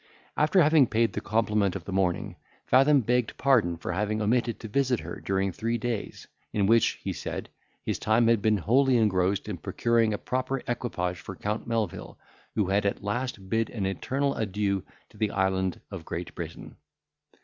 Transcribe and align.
After 0.35 0.63
having 0.63 0.87
paid 0.87 1.13
the 1.13 1.21
compliment 1.21 1.75
of 1.75 1.85
the 1.85 1.91
morning, 1.91 2.35
Fathom 2.65 3.01
begged 3.01 3.37
pardon 3.37 3.77
for 3.77 3.91
having 3.91 4.19
omitted 4.19 4.59
to 4.59 4.67
visit 4.67 5.01
her 5.01 5.21
during 5.23 5.51
three 5.51 5.77
days, 5.77 6.27
in 6.51 6.65
which, 6.65 6.93
he 7.03 7.13
said, 7.13 7.49
his 7.83 7.99
time 7.99 8.25
had 8.27 8.41
been 8.41 8.57
wholly 8.57 8.97
engrossed 8.97 9.47
in 9.47 9.57
procuring 9.59 10.11
a 10.11 10.17
proper 10.17 10.63
equipage 10.67 11.19
for 11.19 11.35
Count 11.35 11.67
Melvil, 11.67 12.17
who 12.55 12.65
had 12.65 12.83
at 12.83 13.03
last 13.03 13.47
bid 13.47 13.69
an 13.69 13.85
eternal 13.85 14.33
adieu 14.33 14.83
to 15.09 15.17
the 15.17 15.29
island 15.29 15.79
of 15.91 16.03
Great 16.03 16.33
Britain. 16.33 16.77